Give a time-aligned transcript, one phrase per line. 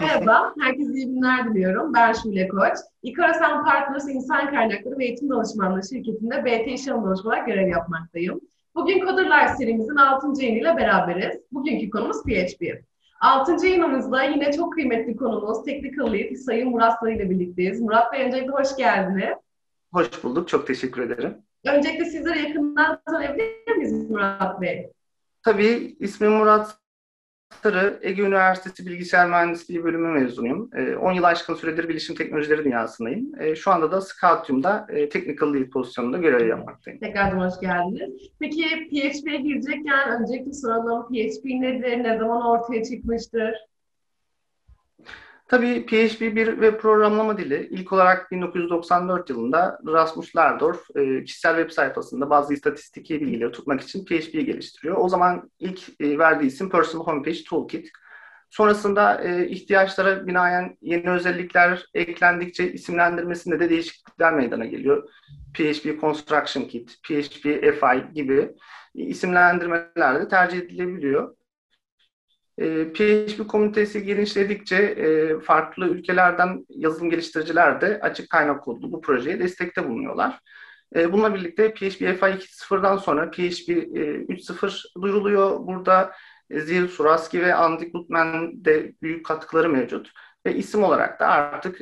[0.00, 1.94] Merhaba, herkese iyi günler diliyorum.
[1.94, 2.78] Ben Şule Koç.
[3.02, 8.40] İkarasan Partners İnsan Kaynakları ve Eğitim Danışmanlığı şirketinde BT İş olarak görev yapmaktayım.
[8.74, 10.42] Bugün Coder serimizin 6.
[10.42, 11.40] yayınıyla beraberiz.
[11.52, 12.62] Bugünkü konumuz PHP.
[13.20, 13.66] 6.
[13.66, 17.80] yayınımızda yine çok kıymetli konumuz Technical Lead Sayın Murat Sarı ile birlikteyiz.
[17.80, 19.38] Murat Bey öncelikle hoş geldiniz.
[19.92, 21.47] Hoş bulduk, çok teşekkür ederim.
[21.66, 24.92] Öncelikle sizleri yakından tanıyabilir miyiz Murat Bey?
[25.42, 26.78] Tabii, ismim Murat
[27.62, 30.70] Sarı, Ege Üniversitesi Bilgisayar Mühendisliği bölümü mezunuyum.
[31.02, 33.32] 10 ee, yıl aşkın süredir bilişim teknolojileri dünyasındayım.
[33.40, 37.00] Ee, şu anda da Scoutium'da e, Technical Lead pozisyonunda görev yapmaktayım.
[37.00, 38.22] Tekrardan hoş geldiniz.
[38.40, 41.02] Peki PHP'ye girecekken öncelikle soralım.
[41.02, 42.04] PHP nedir?
[42.04, 43.54] Ne zaman ortaya çıkmıştır?
[45.48, 47.68] Tabii PHP bir web programlama dili.
[47.70, 54.04] İlk olarak 1994 yılında Rasmus Lerdorf e, kişisel web sayfasında bazı istatistiki bilgileri tutmak için
[54.04, 54.96] PHP'yi geliştiriyor.
[54.98, 57.90] O zaman ilk e, verdiği isim Personal Homepage Toolkit.
[58.50, 65.08] Sonrasında e, ihtiyaçlara binaen yeni özellikler eklendikçe isimlendirmesinde de değişiklikler meydana geliyor.
[65.54, 67.42] PHP Construction Kit, PHP
[67.80, 68.50] FI gibi
[68.94, 71.37] isimlendirmeler de tercih edilebiliyor.
[72.58, 79.38] E, PHP komünitesi genişledikçe e, farklı ülkelerden yazılım geliştiriciler de açık kaynak kodlu bu projeye
[79.38, 80.40] destekte bulunuyorlar.
[80.96, 85.66] E, bununla birlikte PHP FI 2.0'dan sonra PHP 3.0 duyuruluyor.
[85.66, 86.12] Burada
[86.50, 90.12] Zil Suraski ve Andy Goodman de büyük katkıları mevcut.
[90.46, 91.80] Ve isim olarak da artık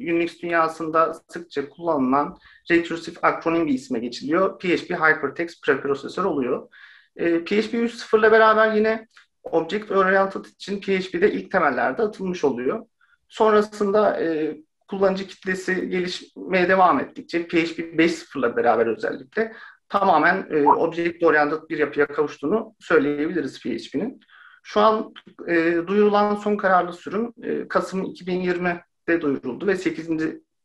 [0.00, 2.38] Unix dünyasında sıkça kullanılan
[2.70, 4.58] recursive akronim bir isme geçiliyor.
[4.58, 6.68] PHP Hypertext Preprocessor oluyor.
[7.16, 9.06] PHP 3.0 ile beraber yine
[9.44, 12.86] Object Oriented için PHP'de ilk temellerde atılmış oluyor.
[13.28, 14.56] Sonrasında e,
[14.88, 19.52] kullanıcı kitlesi gelişmeye devam ettikçe PHP 5.0'la beraber özellikle
[19.88, 24.20] tamamen e, Object Oriented bir yapıya kavuştuğunu söyleyebiliriz PHP'nin.
[24.62, 25.14] Şu an
[25.48, 25.54] e,
[25.86, 30.08] duyurulan son kararlı sürüm e, Kasım 2020'de duyuruldu ve 8.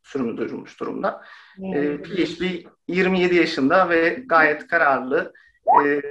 [0.03, 1.21] sürümü duyurulmuş durumda.
[1.75, 5.33] E, PHP 27 yaşında ve gayet kararlı
[5.85, 6.01] e,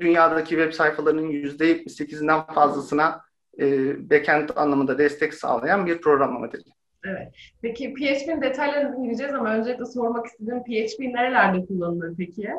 [0.00, 3.20] dünyadaki web sayfalarının %78'inden fazlasına
[3.60, 6.62] e, backend anlamında destek sağlayan bir programlama dili.
[7.04, 7.28] Evet.
[7.62, 12.50] Peki PHP'nin detaylarına gireceğiz ama öncelikle sormak istediğim PHP nerelerde kullanılır peki?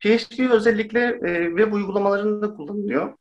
[0.00, 3.12] PHP özellikle e, web uygulamalarında kullanılıyor.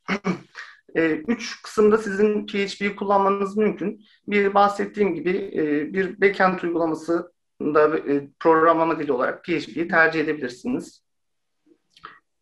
[0.96, 4.02] e, üç kısımda sizin PHP'yi kullanmanız mümkün.
[4.28, 7.32] Bir bahsettiğim gibi e, bir backend uygulaması
[7.62, 11.01] da e, programlama dili olarak PHP'yi tercih edebilirsiniz.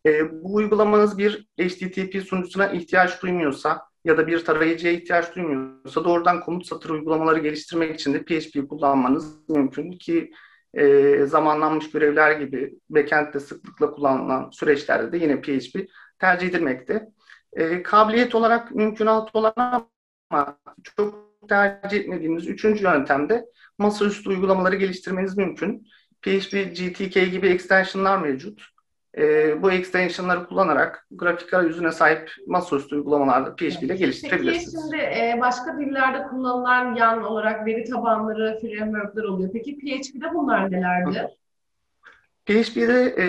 [0.06, 6.40] E, bu uygulamanız bir HTTP sunucusuna ihtiyaç duymuyorsa ya da bir tarayıcıya ihtiyaç duymuyorsa doğrudan
[6.40, 10.32] komut satır uygulamaları geliştirmek için de PHP kullanmanız mümkün ki
[10.74, 17.08] e, zamanlanmış görevler gibi backend'de sıklıkla kullanılan süreçlerde de yine PHP tercih edilmekte.
[17.52, 19.54] E, kabiliyet olarak mümkünat olan
[20.30, 20.58] ama
[20.96, 23.44] çok tercih etmediğimiz üçüncü yöntemde
[23.78, 25.86] masaüstü uygulamaları geliştirmeniz mümkün.
[26.22, 28.62] PHP GTK gibi extensionlar mevcut
[29.18, 34.74] e, bu extensionları kullanarak grafik arayüzüne sahip masaüstü uygulamalarda PHP ile geliştirebilirsiniz.
[34.74, 39.50] Peki şimdi e, başka dillerde kullanılan yan olarak veri tabanları, frameworkler oluyor.
[39.52, 41.40] Peki PHP'de bunlar nelerdir?
[42.46, 43.24] PHP'de e,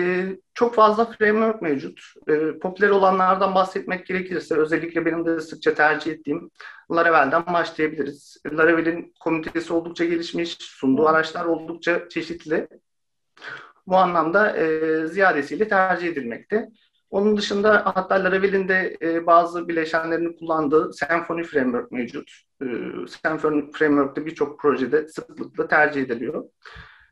[0.54, 2.00] çok fazla framework mevcut.
[2.28, 6.50] E, popüler olanlardan bahsetmek gerekirse özellikle benim de sıkça tercih ettiğim
[6.90, 8.36] Laravel'den başlayabiliriz.
[8.52, 12.68] Laravel'in komünitesi oldukça gelişmiş, sunduğu araçlar oldukça çeşitli
[13.86, 16.68] bu anlamda e, ziyadesiyle tercih edilmekte.
[17.10, 22.32] Onun dışında hatta Laravel'in de e, bazı bileşenlerini kullandığı Symfony Framework mevcut.
[22.62, 22.66] E,
[23.08, 26.44] Symfony Framework'te birçok projede sıklıkla tercih ediliyor.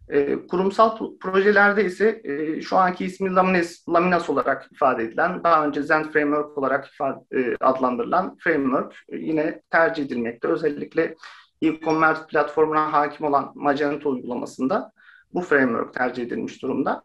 [0.09, 5.83] E, kurumsal projelerde ise e, şu anki ismi Laminas, Laminas olarak ifade edilen, daha önce
[5.83, 10.49] Zend Framework olarak ifade, e, adlandırılan framework e, yine tercih edilmekte.
[10.49, 11.15] Özellikle
[11.63, 14.93] e-commerce platformuna hakim olan Magento uygulamasında
[15.35, 17.05] bu framework tercih edilmiş durumda.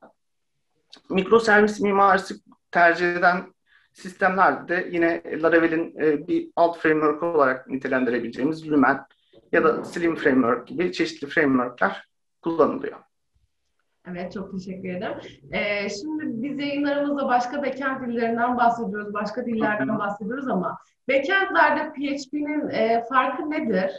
[1.10, 2.36] Mikroservis mimarisi
[2.72, 3.54] tercih eden
[3.94, 9.06] sistemlerde de yine Laravel'in e, bir alt framework olarak nitelendirebileceğimiz Lumen
[9.52, 12.10] ya da Slim Framework gibi çeşitli frameworkler
[12.42, 13.00] kullanılıyor.
[14.12, 15.18] Evet, çok teşekkür ederim.
[15.52, 20.78] Ee, şimdi biz yayınlarımızda başka backend dillerinden bahsediyoruz, başka dillerden bahsediyoruz ama
[21.10, 23.92] backendlerde PHP'nin e, farkı nedir?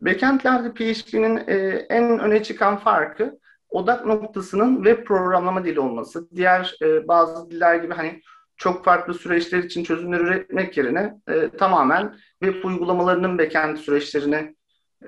[0.00, 3.38] Backend'lerde PHP'nin e, en öne çıkan farkı
[3.68, 6.28] odak noktasının web programlama dili olması.
[6.36, 8.20] Diğer e, bazı diller gibi hani
[8.56, 14.54] çok farklı süreçler için çözümler üretmek yerine e, tamamen web uygulamalarının backend süreçlerini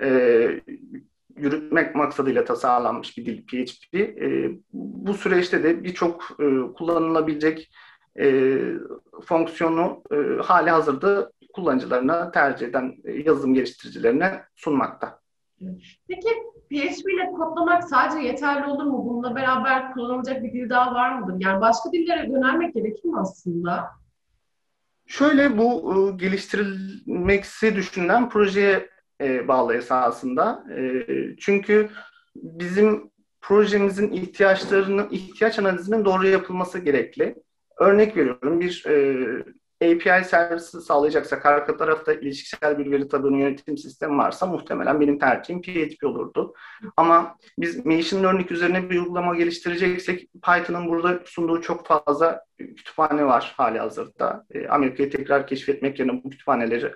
[0.01, 0.49] e,
[1.35, 3.95] yürütmek maksadıyla tasarlanmış bir dil PHP.
[3.95, 7.71] E, bu süreçte de birçok e, kullanılabilecek
[8.19, 8.57] e,
[9.25, 15.19] fonksiyonu e, hali hazırda kullanıcılarına tercih eden e, yazılım geliştiricilerine sunmakta.
[16.07, 16.29] Peki
[16.69, 19.05] PHP ile kodlamak sadece yeterli olur mu?
[19.05, 21.35] Bununla beraber kullanılacak bir dil daha var mıdır?
[21.39, 23.89] Yani başka dillere yönelmek gerekir mi aslında?
[25.05, 28.89] Şöyle bu e, geliştirilmeksi düşünülen projeye
[29.21, 30.63] e, bağlı esasında.
[30.77, 31.05] E,
[31.39, 31.89] çünkü
[32.35, 33.11] bizim
[33.41, 37.35] projemizin ihtiyaçlarının, ihtiyaç analizinin doğru yapılması gerekli.
[37.79, 39.17] Örnek veriyorum bir e,
[39.83, 45.61] API servisi sağlayacaksak arka tarafta ilişkisel bir veri tabanı yönetim sistemi varsa muhtemelen benim tercihim
[45.61, 46.53] PHP olurdu.
[46.97, 53.53] Ama biz machine learning üzerine bir uygulama geliştireceksek Python'ın burada sunduğu çok fazla kütüphane var
[53.57, 54.45] hali hazırda.
[54.51, 56.91] E, Amerika'yı tekrar keşfetmek yerine bu kütüphaneleri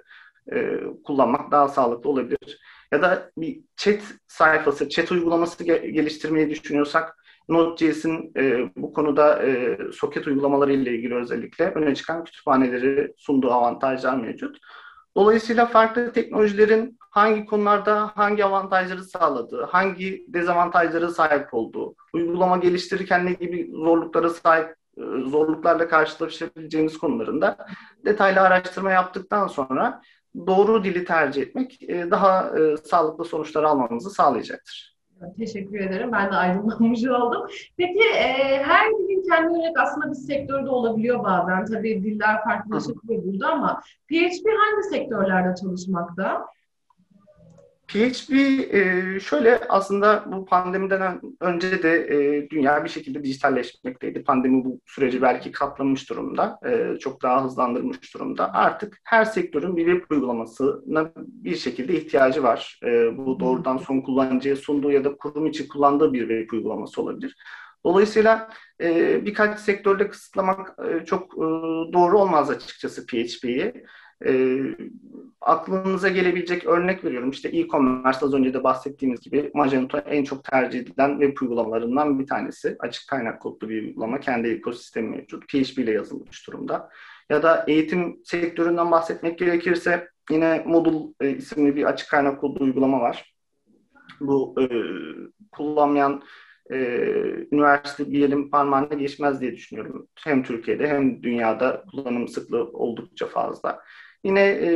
[0.52, 2.60] e, kullanmak daha sağlıklı olabilir.
[2.92, 7.16] Ya da bir chat sayfası, chat uygulaması ge- geliştirmeyi düşünüyorsak
[7.50, 14.16] Node.js'in e, bu konuda e, soket uygulamaları ile ilgili özellikle öne çıkan kütüphaneleri sunduğu avantajlar
[14.18, 14.58] mevcut.
[15.18, 23.34] Dolayısıyla farklı teknolojilerin hangi konularda hangi avantajları sağladığı, hangi dezavantajları sahip olduğu, uygulama geliştirirken ne
[23.34, 27.58] gibi zorluklara sahip e, zorluklarla karşılaşabileceğimiz konularında
[28.06, 30.02] detaylı araştırma yaptıktan sonra
[30.48, 34.97] doğru dili tercih etmek e, daha e, sağlıklı sonuçlar almamızı sağlayacaktır.
[35.38, 36.12] Teşekkür ederim.
[36.12, 37.48] Ben de aydınlanmış oldum.
[37.78, 41.66] Peki e, her dilin kendi yönelik aslında bir sektörde olabiliyor bazen.
[41.66, 46.46] Tabii diller farklılaşabiliyor burada ama PHP hangi sektörlerde çalışmakta?
[47.88, 48.34] PHP
[48.74, 54.24] e, şöyle aslında bu pandemiden önce de e, dünya bir şekilde dijitalleşmekteydi.
[54.24, 56.60] Pandemi bu süreci belki katlamış durumda.
[56.66, 58.54] E, çok daha hızlandırmış durumda.
[58.54, 62.80] Artık her sektörün bir web uygulamasına bir şekilde ihtiyacı var.
[63.18, 67.36] Bu doğrudan son kullanıcıya sunduğu ya da kurum için kullandığı bir web uygulaması olabilir.
[67.86, 68.50] Dolayısıyla
[69.26, 71.38] birkaç sektörde kısıtlamak çok
[71.94, 73.74] doğru olmaz açıkçası PHP'yi.
[74.26, 74.62] E,
[75.42, 77.30] aklınıza gelebilecek örnek veriyorum.
[77.30, 82.28] İşte e-commerce az önce de bahsettiğimiz gibi Magento en çok tercih edilen web uygulamalarından bir
[82.28, 82.76] tanesi.
[82.80, 84.20] Açık kaynak kodlu bir uygulama.
[84.20, 85.48] Kendi ekosistemi mevcut.
[85.48, 86.90] PHP ile yazılmış durumda.
[87.30, 93.00] Ya da eğitim sektöründen bahsetmek gerekirse yine Moodle e, isimli bir açık kaynak kodlu uygulama
[93.00, 93.34] var.
[94.20, 94.66] Bu e,
[95.52, 96.24] kullanmayan
[96.72, 96.78] e,
[97.52, 100.08] üniversite bir elin parmağına geçmez diye düşünüyorum.
[100.24, 103.80] Hem Türkiye'de hem dünyada kullanım sıklığı oldukça fazla.
[104.28, 104.70] Yine e,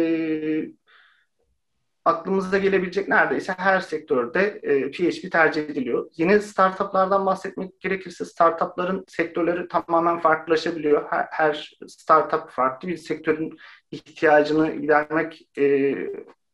[2.06, 6.10] aklımıza gelebilecek neredeyse her sektörde e, PHP tercih ediliyor.
[6.18, 11.06] Yine startuplardan bahsetmek gerekirse startupların sektörleri tamamen farklılaşabiliyor.
[11.10, 13.58] Her, her startup farklı bir sektörün
[13.92, 15.96] ihtiyacını gidermek e,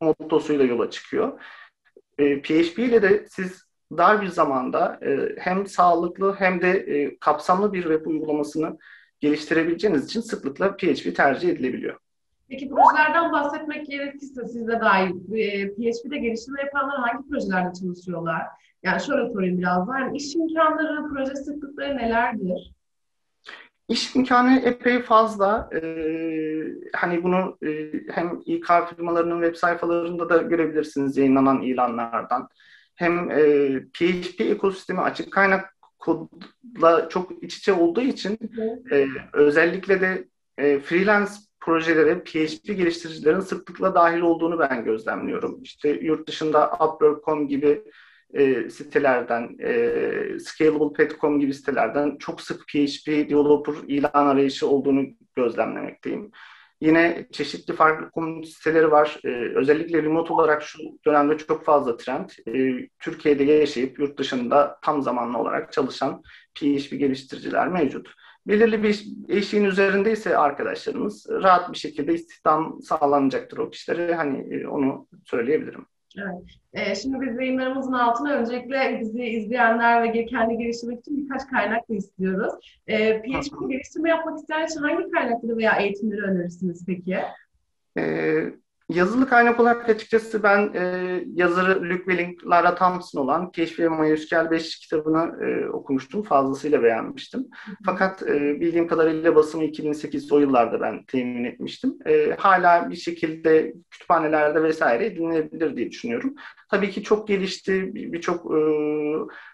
[0.02, 1.42] mottosuyla yola çıkıyor.
[2.18, 3.64] E, PHP ile de siz
[3.98, 8.78] dar bir zamanda e, hem sağlıklı hem de e, kapsamlı bir web uygulamasını
[9.20, 12.00] geliştirebileceğiniz için sıklıkla PHP tercih edilebiliyor.
[12.50, 18.42] Peki projelerden bahsetmek gerekirse siz de dahil e, PHP'de geliştirme yapanlar hangi projelerde çalışıyorlar?
[18.84, 20.00] Yani şöyle sorayım biraz daha.
[20.00, 22.74] Yani iş imkanları, proje sıklıkları nelerdir?
[23.88, 25.70] İş imkanı epey fazla.
[25.74, 26.64] Ee,
[26.94, 32.48] hani bunu e, hem İK firmalarının web sayfalarında da görebilirsiniz yayınlanan ilanlardan.
[32.96, 38.38] Hem e, PHP ekosistemi açık kaynak kodla çok iç içe olduğu için
[38.92, 41.32] e, özellikle de e, freelance
[41.68, 45.64] projelere PHP geliştiricilerin sıklıkla dahil olduğunu ben gözlemliyorum.
[45.64, 47.84] İşte yurt dışında Upwork.com gibi
[48.34, 55.06] e, sitelerden, e, Scalable.com gibi sitelerden çok sık PHP developer ilan arayışı olduğunu
[55.36, 56.32] gözlemlemekteyim.
[56.82, 59.20] Yine çeşitli farklı komünite siteleri var.
[59.24, 62.30] E, özellikle remote olarak şu dönemde çok fazla trend.
[62.48, 66.22] E, Türkiye'de yaşayıp yurt dışında tam zamanlı olarak çalışan
[66.58, 68.08] PHP geliştiriciler mevcut
[68.48, 74.16] belirli bir eşiğin üzerindeyse arkadaşlarımız rahat bir şekilde istihdam sağlanacaktır o kişilere.
[74.16, 75.86] Hani e, onu söyleyebilirim.
[76.18, 76.44] Evet.
[76.74, 81.96] Ee, şimdi biz yayınlarımızın altına öncelikle bizi izleyenler ve kendi geliştirmek için birkaç kaynak da
[81.96, 82.54] istiyoruz.
[82.88, 87.18] Ee, PHP geliştirme yapmak isteyen için hangi kaynakları veya eğitimleri önerirsiniz peki?
[87.98, 88.54] Ee,
[88.90, 94.52] Yazılı kaynak olarak açıkçası ben e, yazarı Luke Welling, Lara Thompson olan Keşfi ve MySQL
[94.52, 96.24] 5 kitabını e, okumuştum.
[96.24, 97.48] Fazlasıyla beğenmiştim.
[97.86, 101.98] Fakat e, bildiğim kadarıyla basımı 2008 o yıllarda ben temin etmiştim.
[102.06, 106.36] E, hala bir şekilde kütüphanelerde vesaire edinilebilir diye düşünüyorum.
[106.70, 108.60] Tabii ki çok gelişti, birçok e,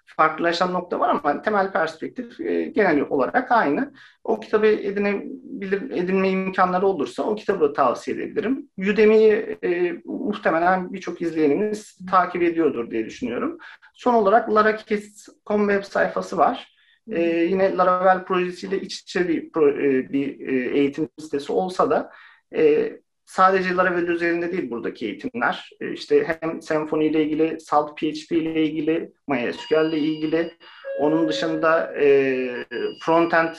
[0.05, 3.93] farklılaşan nokta var ama temel perspektif e, genel olarak aynı.
[4.23, 8.69] O kitabı edinebilir, edinme imkanları olursa o kitabı tavsiye edebilirim.
[8.77, 13.57] Udemy'yi e, muhtemelen birçok izleyenimiz takip ediyordur diye düşünüyorum.
[13.93, 16.73] Son olarak larakes.com web sayfası var.
[17.11, 22.11] e, yine Laravel projesiyle iç içe bir, e, bir e, eğitim sitesi olsa da
[22.55, 22.93] e,
[23.25, 25.69] sadece Laravel üzerinde değil buradaki eğitimler.
[25.81, 30.51] E, işte hem Symfony ile ilgili, Salt PHP ile ilgili, MySQL ile ilgili,
[30.99, 32.65] onun dışında e,
[33.01, 33.55] frontend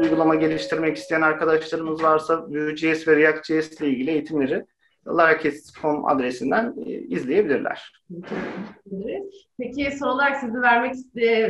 [0.00, 4.64] uygulama geliştirmek isteyen arkadaşlarımız varsa Vue.js ve React.js ile ilgili eğitimleri
[5.06, 7.92] larakes.com adresinden e, izleyebilirler.
[9.58, 10.94] Peki son olarak sizi vermek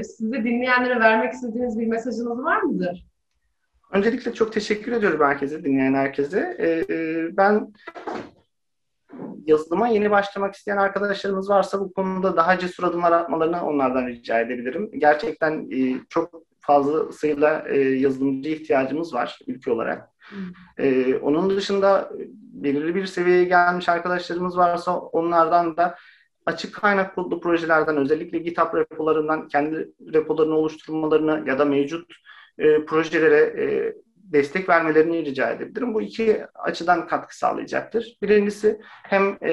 [0.04, 3.11] sizi dinleyenlere vermek istediğiniz bir mesajınız var mıdır?
[3.92, 6.56] Öncelikle çok teşekkür ediyorum herkese, dinleyen herkese.
[6.58, 7.72] Ee, e, ben
[9.46, 14.90] yazılıma yeni başlamak isteyen arkadaşlarımız varsa bu konuda daha cesur adımlar atmalarını onlardan rica edebilirim.
[14.98, 20.08] Gerçekten e, çok fazlasıyla e, yazılımcı ihtiyacımız var ülke olarak.
[20.78, 22.10] E, onun dışında
[22.52, 25.96] belirli bir seviyeye gelmiş arkadaşlarımız varsa onlardan da
[26.46, 32.12] açık kaynak kodlu projelerden özellikle GitHub repolarından kendi repolarını oluşturmalarını ya da mevcut
[32.62, 33.94] e, projelere e,
[34.32, 35.94] destek vermelerini rica edebilirim.
[35.94, 38.18] Bu iki açıdan katkı sağlayacaktır.
[38.22, 39.52] Birincisi hem e,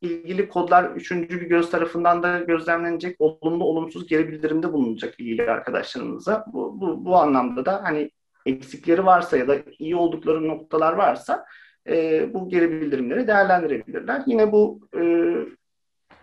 [0.00, 6.44] ilgili kodlar üçüncü bir göz tarafından da gözlemlenecek, olumlu olumsuz geri bildirimde bulunacak ilgili arkadaşlarımıza.
[6.52, 8.10] Bu, bu, bu anlamda da hani
[8.46, 11.44] eksikleri varsa ya da iyi oldukları noktalar varsa
[11.88, 14.22] e, bu geri bildirimleri değerlendirebilirler.
[14.26, 15.02] Yine bu e,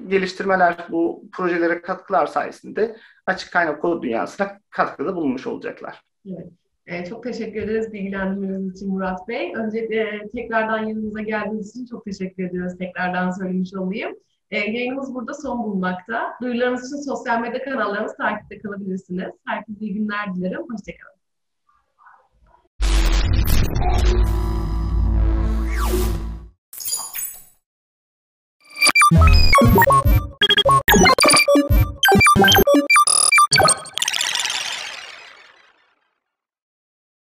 [0.07, 6.01] geliştirmeler, bu projelere katkılar sayesinde açık kaynak kod dünyasına katkıda bulunmuş olacaklar.
[6.25, 6.47] Evet.
[6.87, 9.53] Ee, çok teşekkür ederiz bilgilendirmeniz için Murat Bey.
[9.55, 12.77] Öncelikle e, tekrardan yanımıza geldiğiniz için çok teşekkür ediyoruz.
[12.77, 14.15] Tekrardan söylemiş olayım.
[14.51, 16.33] E, yayınımız burada son bulmakta.
[16.41, 19.33] Duyurularımız için sosyal medya kanallarımız takipte kalabilirsiniz.
[19.47, 20.61] Herkese iyi günler dilerim.
[20.61, 21.17] Hoşçakalın.